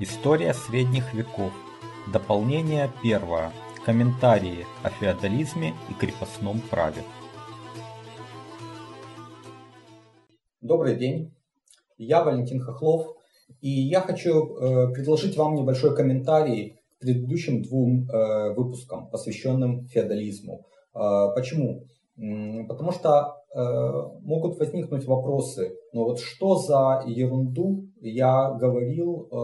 [0.00, 1.52] История средних веков.
[2.12, 3.52] Дополнение первое.
[3.86, 7.02] Комментарии о феодализме и крепостном праве.
[10.60, 11.32] Добрый день,
[11.96, 13.14] я Валентин Хохлов,
[13.60, 20.66] и я хочу э, предложить вам небольшой комментарий к предыдущим двум э, выпускам, посвященным феодализму.
[20.92, 21.86] Э, почему?
[22.66, 23.60] Потому что э,
[24.22, 29.36] могут возникнуть вопросы, но вот что за ерунду я говорил э,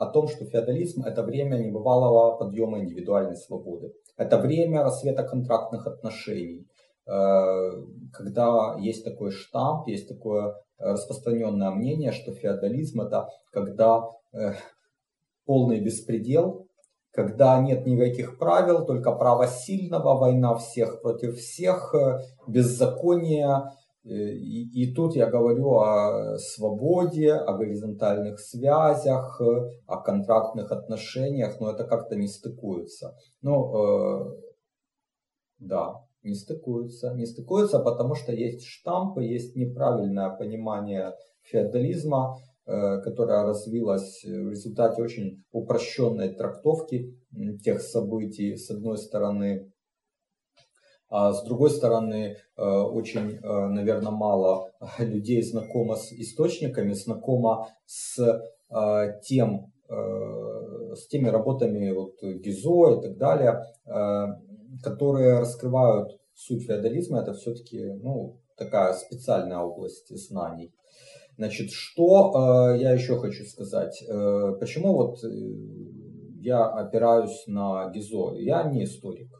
[0.00, 3.92] о том, что феодализм это время небывалого подъема индивидуальной свободы.
[4.16, 6.66] Это время рассвета контрактных отношений,
[7.06, 7.70] э,
[8.12, 14.54] когда есть такой штамп, есть такое распространенное мнение, что феодализм это когда э,
[15.46, 16.66] полный беспредел,
[17.12, 23.70] когда нет никаких правил, только право сильного, война всех против всех, э, беззаконие.
[24.04, 31.60] Э, и, и тут я говорю о свободе, о горизонтальных связях, э, о контрактных отношениях,
[31.60, 33.16] но это как-то не стыкуется.
[33.42, 34.36] Ну, э,
[35.58, 37.14] да, не стыкуются.
[37.14, 45.02] Не стыкуются, потому что есть штампы, есть неправильное понимание феодализма, Э, которая развилась в результате
[45.02, 47.12] очень упрощенной трактовки
[47.64, 49.71] тех событий, с одной стороны,
[51.12, 58.42] а с другой стороны, э, очень, э, наверное, мало людей знакомо с источниками, знакомо с
[59.22, 63.66] тем, с теми работами вот Гизо и так далее,
[64.82, 67.18] которые раскрывают суть феодализма.
[67.18, 70.72] Это все-таки ну, такая специальная область знаний.
[71.36, 74.04] Значит, что э, я еще хочу сказать?
[74.06, 75.28] Э, почему вот э,
[76.40, 78.34] я опираюсь на Гизо?
[78.36, 79.30] Я не историк.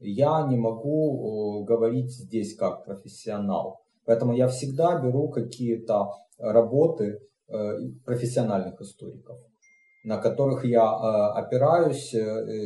[0.00, 3.80] Я не могу э, говорить здесь как профессионал.
[4.04, 9.38] Поэтому я всегда беру какие-то работы э, профессиональных историков,
[10.04, 12.14] на которых я э, опираюсь,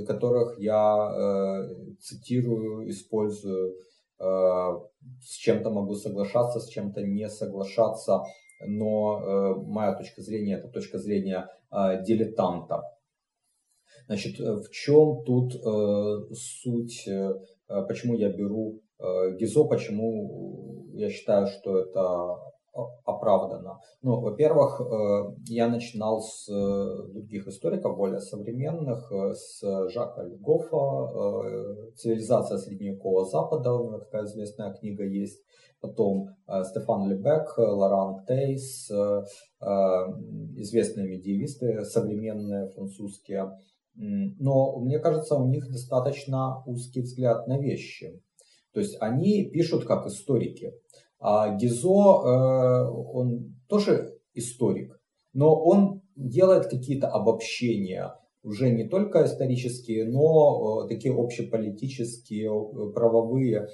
[0.06, 1.65] которых я
[2.01, 3.77] цитирую, использую,
[4.19, 8.23] с чем-то могу соглашаться, с чем-то не соглашаться
[8.65, 12.83] но моя точка зрения это точка зрения дилетанта.
[14.12, 15.55] Значит, э, в чем тут
[16.37, 17.09] суть,
[17.89, 18.83] почему я беру
[19.39, 22.37] ГИЗО, почему я считаю, что это
[23.05, 23.78] оправдано.
[24.03, 24.83] Ну, во-первых,
[25.47, 26.47] я начинал с
[27.09, 35.05] других историков, более современных, с Жака Льгофа «Цивилизация средневекового Запада», у него такая известная книга
[35.05, 35.41] есть
[35.83, 39.67] потом э, Стефан Лебек, Лоран Тейс, э, э,
[40.56, 43.50] известные медиевисты современные французские.
[43.95, 48.21] Но мне кажется, у них достаточно узкий взгляд на вещи.
[48.73, 50.73] То есть они пишут как историки.
[51.19, 55.01] А Гизо, он тоже историк,
[55.33, 62.51] но он делает какие-то обобщения, уже не только исторические, но такие общеполитические,
[62.93, 63.69] правовые.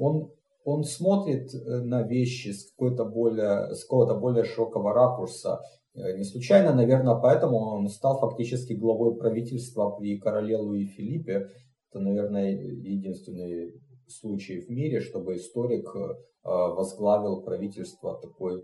[0.00, 0.32] Он
[0.68, 5.60] он смотрит э, на вещи с какой-то более, с какого-то более широкого ракурса.
[5.98, 11.48] Э, не случайно, наверное, поэтому он стал фактически главой правительства при короле Луи Филиппе.
[11.90, 13.72] Это, наверное, единственный
[14.06, 16.14] случай в мире, чтобы историк э,
[16.44, 18.62] возглавил правительство такой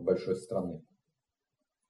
[0.00, 0.82] большой страны.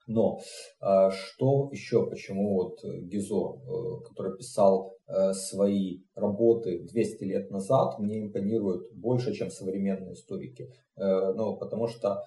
[0.09, 0.41] Но
[0.81, 7.99] а, что еще, почему вот Гизо, э, который писал э, свои работы 200 лет назад,
[7.99, 10.73] мне импонирует больше, чем современные историки.
[10.97, 12.25] Э, ну, потому что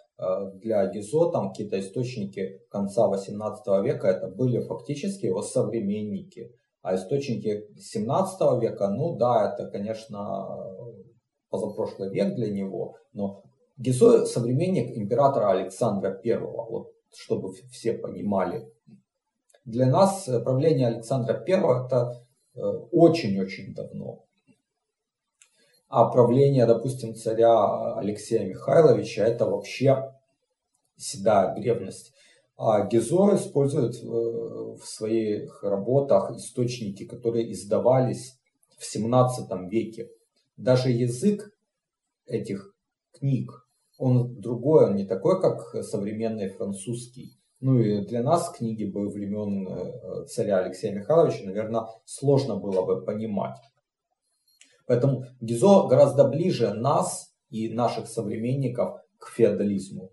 [0.54, 6.52] для Гизо там какие-то источники конца 18 века это были фактически его современники.
[6.84, 10.48] А источники 17 века, ну да, это, конечно,
[11.50, 13.42] позапрошлый век для него, но
[13.78, 16.38] Гизо современник императора Александра I.
[16.38, 18.72] Вот чтобы все понимали.
[19.66, 24.26] Для нас правление Александра I это э, очень-очень давно.
[25.88, 30.14] А правление, допустим, царя Алексея Михайловича это вообще
[30.96, 32.14] седая древность.
[32.58, 38.40] А Гизо использует э, в своих работах источники, которые издавались
[38.78, 40.10] в 17 веке.
[40.58, 41.52] Даже язык
[42.26, 42.74] этих
[43.12, 43.68] книг
[44.02, 47.38] он другой, он не такой, как современный французский.
[47.60, 53.06] Ну и для нас книги бы времен э, царя Алексея Михайловича, наверное, сложно было бы
[53.06, 53.58] понимать.
[54.88, 60.10] Поэтому Гизо гораздо ближе нас и наших современников к феодализму.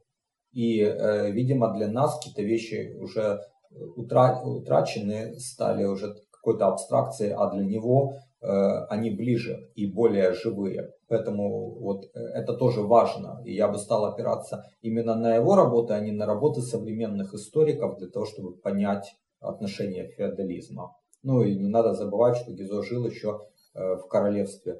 [0.52, 7.64] И, э, видимо, для нас какие-то вещи уже утрачены, стали уже какой-то абстракцией, а для
[7.64, 8.12] него
[8.42, 8.46] э,
[8.90, 10.92] они ближе и более живые.
[11.08, 13.42] Поэтому вот э, это тоже важно.
[13.44, 17.98] И я бы стал опираться именно на его работы, а не на работы современных историков
[17.98, 20.94] для того, чтобы понять отношения феодализма.
[21.22, 23.40] Ну и не надо забывать, что Гизо жил еще
[23.74, 24.78] э, в королевстве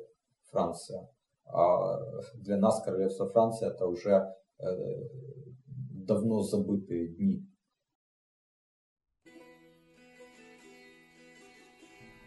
[0.50, 1.08] Франция.
[1.46, 1.98] А
[2.34, 4.64] для нас королевство Франции это уже э,
[6.06, 7.42] давно забытые дни.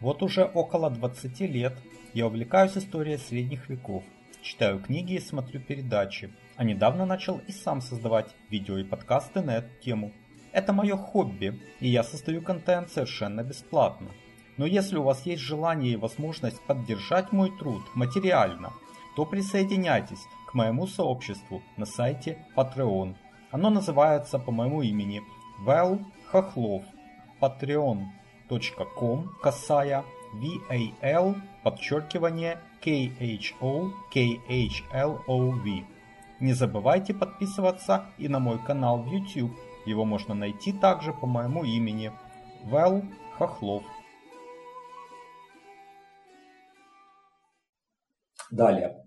[0.00, 1.74] Вот уже около 20 лет
[2.14, 4.04] я увлекаюсь историей средних веков,
[4.42, 9.56] читаю книги и смотрю передачи, а недавно начал и сам создавать видео и подкасты на
[9.56, 10.12] эту тему.
[10.52, 14.08] Это мое хобби, и я создаю контент совершенно бесплатно.
[14.58, 18.72] Но если у вас есть желание и возможность поддержать мой труд материально,
[19.16, 23.14] то присоединяйтесь к моему сообществу на сайте Patreon.
[23.50, 25.22] Оно называется по моему имени
[25.60, 26.84] Вэл Хохлов.
[27.40, 35.84] patreon.com касая VAL подчеркивание KHO KHLOV.
[36.40, 39.52] Не забывайте подписываться и на мой канал в YouTube.
[39.86, 42.12] Его можно найти также по моему имени
[42.64, 43.02] Вэл
[43.38, 43.84] Хохлов.
[48.50, 49.04] Далее.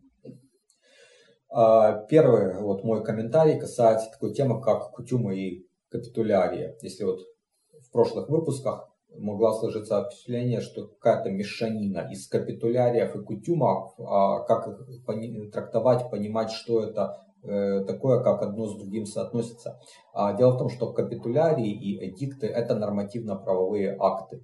[1.49, 6.75] А, первый вот мой комментарий касается такой темы, как кутюмы и капитулярия.
[6.81, 7.19] Если вот
[7.81, 14.67] в прошлых выпусках могла сложиться впечатление, что какая-то мешанина из капитуляриев и кутюмов, а как
[14.67, 19.79] их пони- трактовать, понимать, что это э, такое, как одно с другим соотносится.
[20.13, 24.41] А дело в том, что капитулярии и эдикты это нормативно-правовые акты.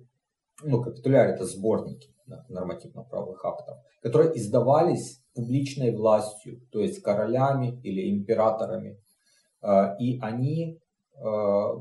[0.64, 2.12] Ну, капитулярии это сборники
[2.50, 8.98] нормативно-правовых актов, которые издавались публичной властью, то есть королями или императорами.
[9.62, 10.80] А, и они
[11.16, 11.74] а,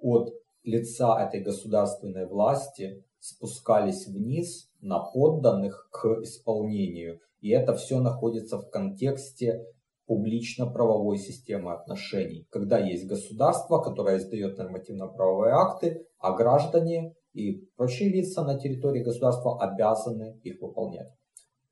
[0.00, 0.37] от
[0.68, 7.20] лица этой государственной власти спускались вниз на подданных к исполнению.
[7.40, 9.64] И это все находится в контексте
[10.06, 18.42] публично-правовой системы отношений, когда есть государство, которое издает нормативно-правовые акты, а граждане и прочие лица
[18.42, 21.08] на территории государства обязаны их выполнять.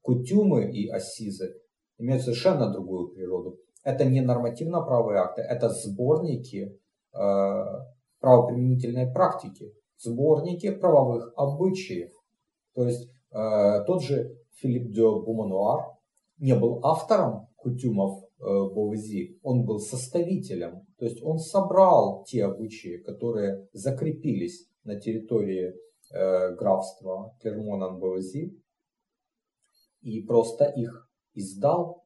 [0.02, 1.54] Кутюмы и ассизы
[1.98, 3.58] имеют совершенно другую природу.
[3.82, 6.78] Это не нормативно-правовые акты, это сборники
[7.14, 7.64] э,
[8.20, 12.12] правоприменительной практики, сборники правовых обычаев.
[12.74, 15.96] То есть э, тот же Филипп де Бумануар
[16.38, 20.86] не был автором кутюмов э, Бовези, он был составителем.
[20.98, 25.74] То есть он собрал те обычаи, которые закрепились на территории
[26.12, 28.62] э, графства Клермон-Ан-Бовези
[30.02, 32.05] и просто их издал.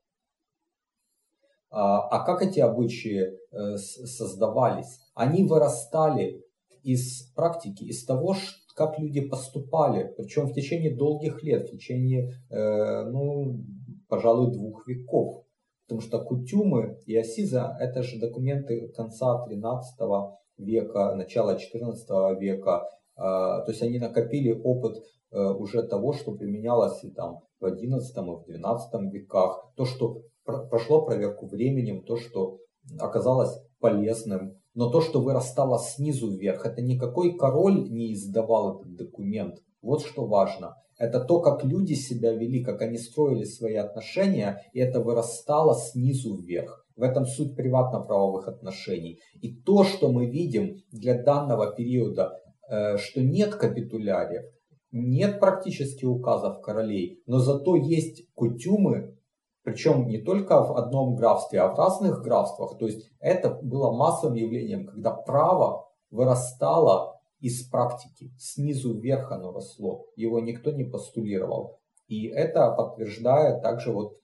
[1.70, 4.98] А, а как эти обычаи э, создавались?
[5.14, 6.44] Они вырастали
[6.82, 8.34] из практики, из того,
[8.74, 13.60] как люди поступали, причем в течение долгих лет, в течение, э, ну,
[14.08, 15.44] пожалуй, двух веков.
[15.86, 19.98] Потому что кутюмы и асиза– это же документы конца 13
[20.56, 22.88] века, начала 14 века.
[23.16, 24.98] А, то есть они накопили опыт
[25.32, 29.72] э, уже того, что применялось и там в 11 и в 12 веках.
[29.76, 32.58] То, что прошло проверку временем, то, что
[32.98, 34.56] оказалось полезным.
[34.74, 39.56] Но то, что вырастало снизу вверх, это никакой король не издавал этот документ.
[39.82, 40.76] Вот что важно.
[40.96, 46.36] Это то, как люди себя вели, как они строили свои отношения, и это вырастало снизу
[46.36, 46.86] вверх.
[46.94, 49.18] В этом суть приватно-правовых отношений.
[49.40, 54.44] И то, что мы видим для данного периода, э, что нет капитуляриев,
[54.92, 59.16] нет практически указов королей, но зато есть кутюмы,
[59.70, 62.76] причем не только в одном графстве, а в разных графствах.
[62.76, 68.32] То есть это было массовым явлением, когда право вырастало из практики.
[68.36, 70.06] Снизу вверх оно росло.
[70.16, 71.78] Его никто не постулировал.
[72.08, 74.18] И это подтверждает также вот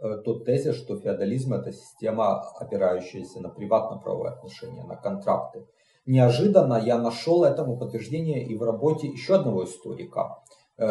[0.00, 5.66] э, тот тезис, что феодализм это система, опирающаяся на приватно-правовые отношения, на контракты.
[6.06, 10.38] Неожиданно я нашел этому подтверждение и в работе еще одного историка,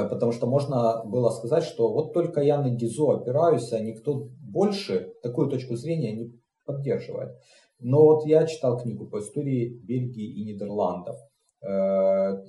[0.10, 5.14] потому что можно было сказать, что вот только я на Гизо опираюсь, а никто больше
[5.24, 7.32] такую точку зрения не поддерживает.
[7.80, 11.16] Но вот я читал книгу по истории Бельгии и Нидерландов
[11.62, 11.68] э,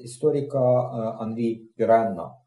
[0.05, 2.39] историка э, Анри Пиранна.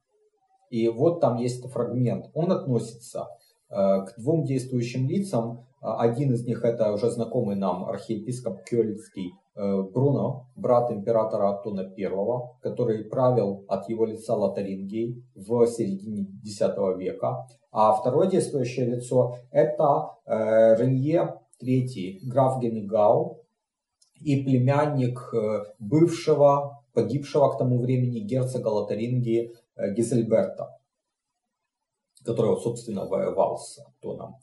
[0.69, 2.25] И вот там есть фрагмент.
[2.33, 3.27] Он относится
[3.67, 5.64] к двум действующим лицам.
[5.85, 12.09] Один из них это уже знакомый нам архиепископ Кёльцкий Э, Бруно, брат императора Аттона I,
[12.61, 16.59] который правил от его лица Лотарингией в середине X
[16.97, 17.47] века.
[17.71, 23.45] А второе действующее лицо это э, Ренье III, граф Генегау
[24.19, 30.79] и племянник э, бывшего, погибшего к тому времени герцога Лотарингии Гизельберта.
[32.25, 34.35] который, собственно, воевал с Антоном.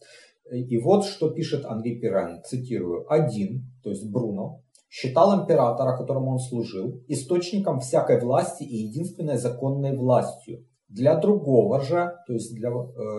[0.50, 6.38] И вот что пишет Анри Пирен, цитирую, «Один, то есть Бруно, считал императора, которому он
[6.38, 10.66] служил, источником всякой власти и единственной законной властью.
[10.88, 12.72] Для другого же, то есть для э,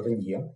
[0.05, 0.55] Ренье,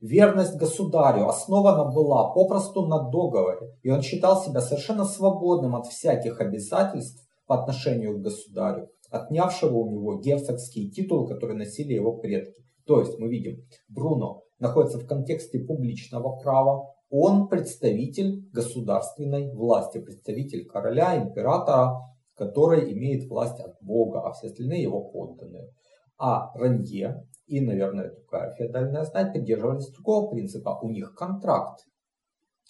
[0.00, 6.40] верность государю основана была попросту на договоре, и он считал себя совершенно свободным от всяких
[6.40, 12.65] обязательств по отношению к государю, отнявшего у него герцогский титул, который носили его предки.
[12.86, 20.66] То есть мы видим, Бруно находится в контексте публичного права, он представитель государственной власти, представитель
[20.66, 22.00] короля, императора,
[22.34, 25.72] который имеет власть от Бога, а все остальные его подданные.
[26.18, 30.78] А Ранье и, наверное, такая феодальная знать придерживались другого принципа.
[30.82, 31.84] У них контракт.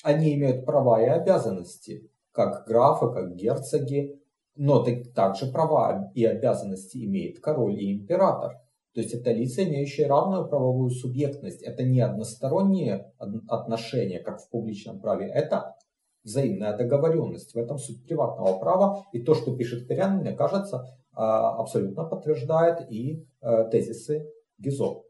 [0.03, 4.21] Они имеют права и обязанности, как графы, как герцоги,
[4.55, 8.61] но также права и обязанности имеет король и император.
[8.97, 11.63] То есть это лица, имеющие равную правовую субъектность.
[11.63, 13.13] Это не односторонние
[13.47, 15.27] отношения, как в публичном праве.
[15.27, 15.77] Это
[16.25, 17.53] взаимная договоренность.
[17.53, 19.05] В этом суть приватного права.
[19.13, 25.03] И то, что пишет Перян, мне кажется, а, абсолютно подтверждает и э, тезисы Гизо.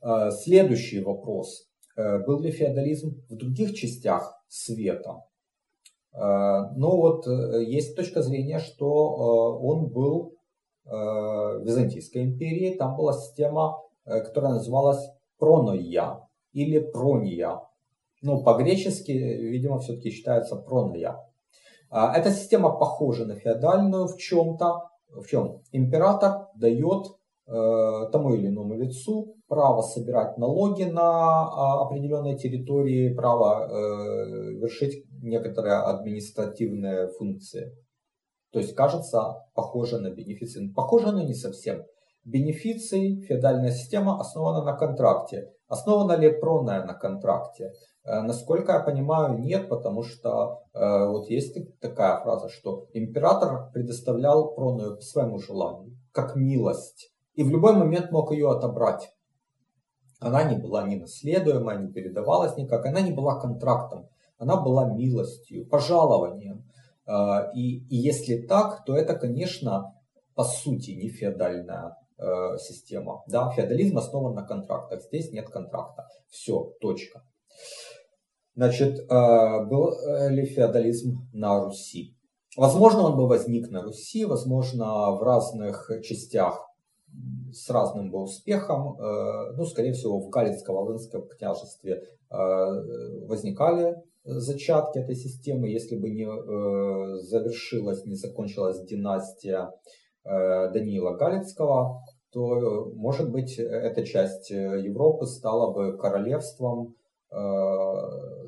[0.00, 1.68] Э, следующий вопрос.
[1.94, 5.24] Э, был ли феодализм в других частях света?
[6.12, 8.88] Но вот есть точка зрения, что
[9.62, 10.39] он был
[10.86, 17.60] Византийской империи, там была система, э, которая называлась проноя или прония.
[18.22, 21.16] Ну, по-гречески, видимо, все-таки считается прония.
[21.90, 24.90] А, эта система похожа на феодальную в чем-то.
[25.08, 25.62] В чем?
[25.72, 27.06] Император дает
[27.46, 33.66] э, тому или иному лицу право собирать налоги на а, определенной территории, право
[34.52, 37.72] вершить некоторые административные функции.
[38.52, 40.68] То есть кажется похоже на бенефиции.
[40.74, 41.84] Похоже, но не совсем.
[42.24, 45.52] Бенефиции, феодальная система основана на контракте.
[45.68, 47.72] Основана ли пронная на контракте?
[48.04, 54.54] Э, насколько я понимаю, нет, потому что э, вот есть такая фраза, что император предоставлял
[54.54, 59.10] проную по своему желанию, как милость, и в любой момент мог ее отобрать.
[60.18, 65.66] Она не была ни наследуемая, не передавалась никак, она не была контрактом, она была милостью,
[65.66, 66.69] пожалованием.
[67.10, 69.94] А, и, и если так, то это, конечно,
[70.34, 73.24] по сути не феодальная э, система.
[73.26, 75.02] Да, феодализм основан на контрактах.
[75.02, 76.06] Здесь нет контракта.
[76.28, 77.24] Все, точка.
[78.54, 79.90] Значит, э, был
[80.30, 82.16] ли феодализм на Руси?
[82.56, 86.64] Возможно, он бы возник на Руси, возможно, в разных частях
[87.52, 89.00] с разным бы успехом.
[89.00, 97.18] Э, ну, скорее всего, в Галицко-Волынском княжестве возникали зачатки этой системы, если бы не э,
[97.20, 99.70] завершилась, не закончилась династия
[100.24, 106.94] э, Даниила Галицкого, то, может быть, эта часть Европы стала бы королевством
[107.30, 107.36] э,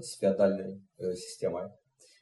[0.00, 0.80] с феодальной
[1.14, 1.70] системой.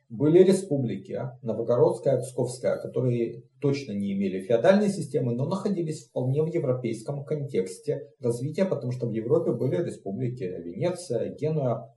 [0.08, 7.24] Были республики, Новгородская, Псковская, которые точно не имели феодальной системы, но находились вполне в европейском
[7.24, 11.94] контексте развития, потому что в Европе были республики Венеция, Генуя,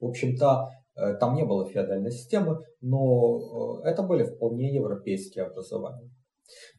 [0.00, 6.10] в общем-то, э, там не было феодальной системы, но э, это были вполне европейские образования.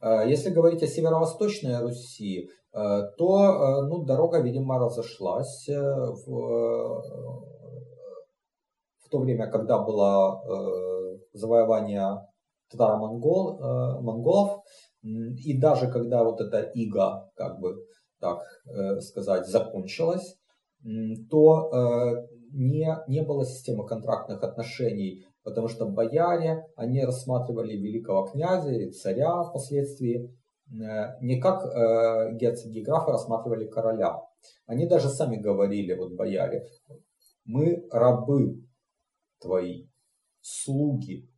[0.01, 6.25] Э, если говорить о северо-восточной Руси, то ну, дорога, видимо, разошлась в,
[8.99, 10.43] в то время, когда было
[11.33, 12.27] завоевание
[12.69, 14.61] татаро-монголов,
[15.01, 17.77] и даже когда вот эта ига, как бы
[18.19, 18.43] так
[19.01, 20.37] сказать, закончилась,
[21.29, 28.91] то не, не было системы контрактных отношений, потому что бояре, они рассматривали великого князя или
[28.91, 30.35] царя впоследствии
[30.69, 34.17] э, не как э, герцоги и графы рассматривали короля.
[34.65, 36.65] Они даже сами говорили, вот бояре,
[37.45, 38.63] мы рабы
[39.39, 39.87] твои,
[40.41, 41.29] слуги.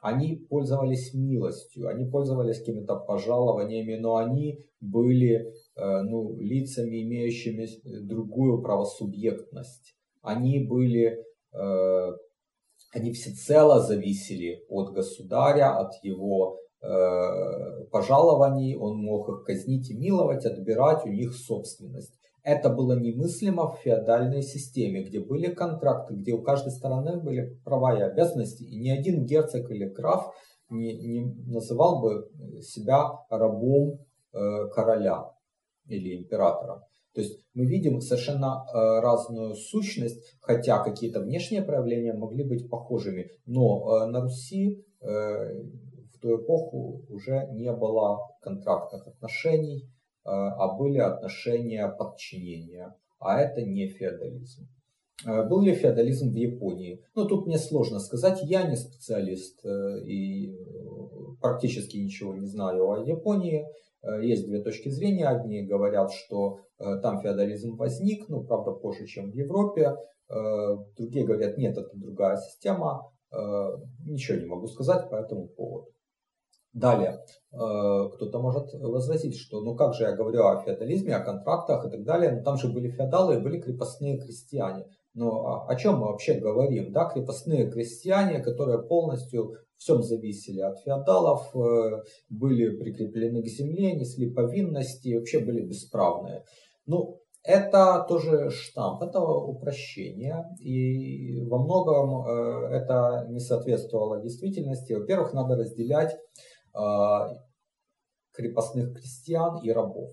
[0.00, 7.68] Они пользовались милостью, они пользовались какими-то пожалованиями, но они были э, ну, лицами, имеющими
[8.02, 9.94] другую правосубъектность.
[10.22, 12.16] Они были, э,
[12.92, 20.44] они всецело зависели от государя, от его э, пожалований, он мог их казнить и миловать,
[20.44, 22.14] отбирать у них собственность.
[22.42, 27.96] Это было немыслимо в феодальной системе, где были контракты, где у каждой стороны были права
[27.96, 30.32] и обязанности, и ни один герцог или граф
[30.70, 32.28] не, не называл бы
[32.62, 34.00] себя рабом
[34.32, 35.37] э, короля
[35.88, 36.84] или императора.
[37.14, 43.30] То есть мы видим совершенно э, разную сущность, хотя какие-то внешние проявления могли быть похожими.
[43.44, 49.88] Но э, на Руси э, в ту эпоху уже не было контрактных отношений,
[50.24, 52.94] а были отношения подчинения.
[53.18, 54.68] А это не феодализм.
[55.24, 57.02] Был ли феодализм в Японии?
[57.14, 60.54] Ну, тут мне сложно сказать, я не специалист и
[61.40, 63.66] практически ничего не знаю о Японии.
[64.22, 65.28] Есть две точки зрения.
[65.28, 69.96] Одни говорят, что там феодализм возник, ну, правда, позже, чем в Европе.
[70.96, 73.10] Другие говорят, нет, это другая система.
[74.04, 75.88] Ничего не могу сказать по этому поводу.
[76.74, 81.86] Далее, э, кто-то может возразить, что ну как же я говорю о феодализме, о контрактах
[81.86, 84.84] и так далее, но там же были феодалы и были крепостные крестьяне.
[85.14, 86.92] Но о чем мы вообще говорим?
[86.92, 94.30] Да, крепостные крестьяне, которые полностью всем зависели от феодалов, э, были прикреплены к земле, несли
[94.30, 96.44] повинности, вообще были бесправные.
[96.86, 104.92] Ну, это тоже штамп, это упрощение, и во многом э, это не соответствовало действительности.
[104.92, 106.18] Во-первых, надо разделять
[106.74, 107.28] а,
[108.32, 110.10] крепостных крестьян и рабов.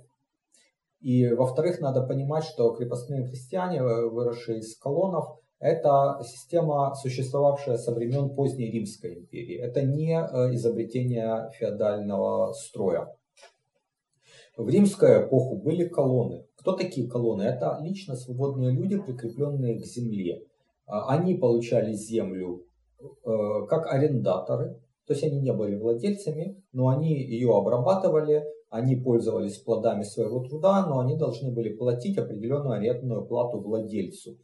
[1.00, 7.92] И во-вторых, надо понимать, что крепостные крестьяне, э, выросшие из колонов, это система, существовавшая со
[7.92, 9.58] времен поздней Римской империи.
[9.58, 13.16] Это не э, изобретение феодального строя.
[14.56, 16.46] В римскую эпоху были колонны.
[16.56, 17.42] Кто такие колонны?
[17.42, 20.44] Это лично свободные люди, прикрепленные к земле.
[20.86, 22.64] А, они получали землю
[23.02, 23.06] э,
[23.68, 30.04] как арендаторы, то есть они не были владельцами, но они ее обрабатывали, они пользовались плодами
[30.04, 34.38] своего труда, но они должны были платить определенную арендную плату владельцу.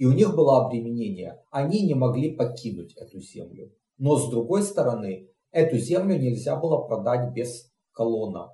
[0.00, 1.38] И у них было обременение.
[1.50, 3.70] Они не могли покинуть эту землю.
[3.98, 8.48] Но с другой стороны, эту землю нельзя было продать без колонна.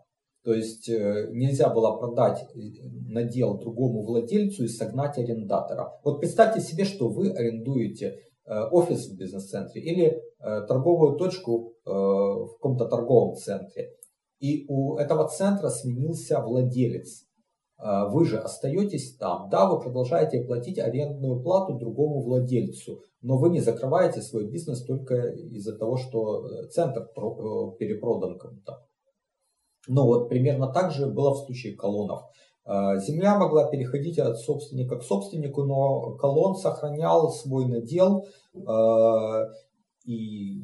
[0.45, 2.59] То есть э, нельзя было продать э,
[3.09, 5.93] надел другому владельцу и согнать арендатора.
[6.05, 12.85] Вот представьте себе, что вы арендуете Э, офис в бизнес-центре или торговую точку в каком-то
[12.85, 13.91] торговом центре.
[14.39, 17.25] И у этого центра сменился владелец.
[17.79, 19.49] Вы же остаетесь там.
[19.51, 25.31] Да, вы продолжаете платить арендную плату другому владельцу, но вы не закрываете свой бизнес только
[25.31, 27.07] из-за того, что центр
[27.79, 28.83] перепродан кому-то.
[29.89, 32.23] Но вот примерно так же было в случае колонов.
[32.65, 38.27] Земля могла переходить от собственника к собственнику, но колон сохранял свой надел,
[40.05, 40.63] и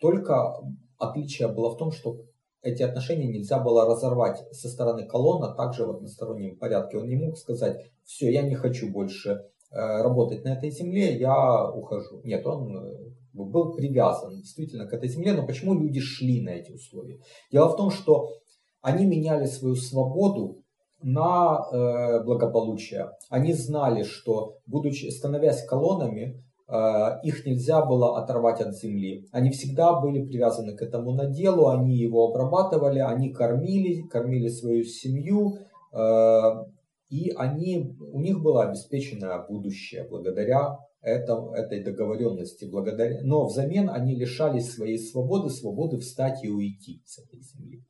[0.00, 0.54] только
[0.96, 2.20] отличие было в том, что
[2.62, 6.98] эти отношения нельзя было разорвать со стороны колонна, также в одностороннем порядке.
[6.98, 11.70] Он не мог сказать, все, я не хочу больше э, работать на этой земле, я
[11.70, 12.20] ухожу.
[12.24, 12.94] Нет, он э,
[13.32, 17.20] был привязан действительно к этой земле, но почему люди шли на эти условия?
[17.52, 18.32] Дело в том, что
[18.80, 20.62] они меняли свою свободу
[21.00, 23.10] на э, благополучие.
[23.28, 26.42] Они знали, что, будучи, становясь колоннами,
[27.22, 29.26] их нельзя было оторвать от земли.
[29.32, 35.56] Они всегда были привязаны к этому наделу, они его обрабатывали, они кормили, кормили свою семью,
[35.94, 36.50] э,
[37.08, 42.66] и они, у них было обеспеченное будущее благодаря этом, этой договоренности.
[42.66, 47.82] Благодаря, но взамен они лишались своей свободы, свободы встать и уйти с этой земли.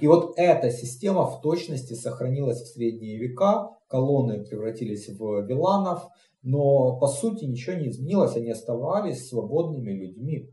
[0.00, 6.08] И вот эта система в точности сохранилась в средние века, колонны превратились в виланов,
[6.42, 10.50] но по сути ничего не изменилось, они оставались свободными людьми.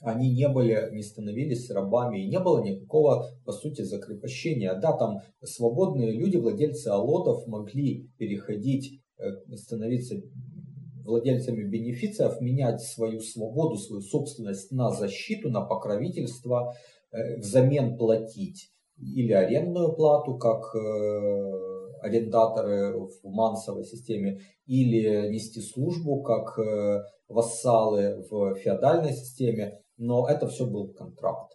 [0.00, 4.74] Они не были, не становились рабами, и не было никакого, по сути, закрепощения.
[4.74, 10.16] Да, там свободные люди, владельцы алотов, могли переходить, э, становиться
[11.04, 16.74] владельцами бенефициев, менять свою свободу, свою собственность на защиту, на покровительство,
[17.38, 21.64] взамен платить или арендную плату, как э,
[22.00, 30.46] арендаторы в мансовой системе, или нести службу, как э, вассалы в феодальной системе, но это
[30.48, 31.52] все был контракт.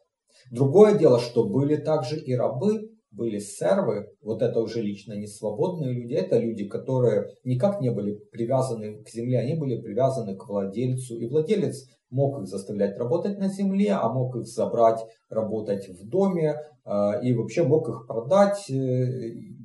[0.51, 5.93] Другое дело, что были также и рабы, были сервы, вот это уже лично не свободные
[5.93, 11.17] люди, это люди, которые никак не были привязаны к земле, они были привязаны к владельцу,
[11.17, 16.55] и владелец мог их заставлять работать на земле, а мог их забрать работать в доме,
[16.85, 18.69] а, и вообще мог их продать.
[18.69, 19.55] Э, и,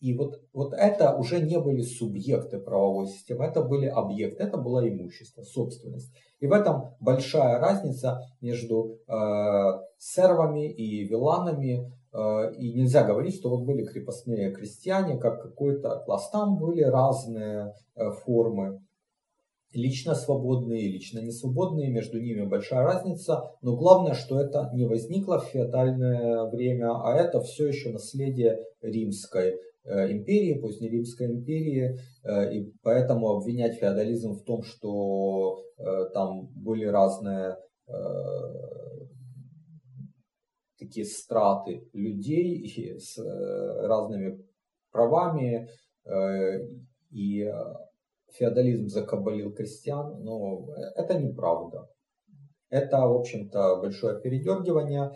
[0.00, 4.86] и вот, вот это уже не были субъекты правовой системы, это были объекты, это было
[4.86, 6.12] имущество, собственность.
[6.38, 9.12] И в этом большая разница между э,
[9.98, 11.92] сервами и виланами.
[12.12, 16.30] Э, и нельзя говорить, что вот были крепостные крестьяне, как какой-то класс.
[16.30, 18.80] Там были разные э, формы
[19.76, 25.38] лично свободные, лично не свободные, между ними большая разница, но главное, что это не возникло
[25.38, 32.54] в феодальное время, а это все еще наследие римской э, империи, поздней римской империи, э,
[32.54, 37.56] и поэтому обвинять феодализм в том, что э, там были разные
[40.76, 44.44] такие страты людей с разными
[44.90, 45.68] правами,
[47.12, 47.48] и
[48.38, 51.88] феодализм закабалил крестьян, но это неправда.
[52.70, 55.12] Это, в общем-то, большое передергивание,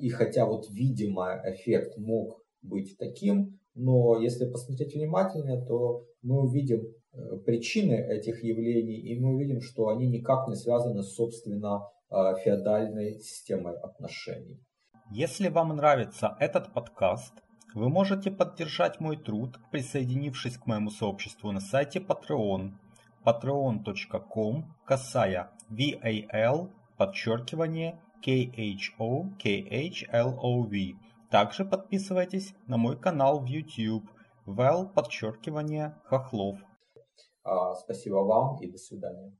[0.00, 6.80] и хотя вот видимо эффект мог быть таким, но если посмотреть внимательнее, то мы увидим
[6.80, 12.14] э, причины этих явлений, и мы увидим, что они никак не связаны с, собственно, э,
[12.42, 14.58] феодальной системой отношений.
[15.12, 17.34] Если вам нравится этот подкаст,
[17.76, 22.72] вы можете поддержать мой труд, присоединившись к моему сообществу на сайте Patreon
[23.22, 29.36] patreon.com касая VAL подчеркивание KHO
[31.30, 34.08] также подписывайтесь на мой канал в YouTube
[34.46, 36.58] Вэл подчеркивание Хохлов.
[37.42, 39.36] А, спасибо вам и до свидания.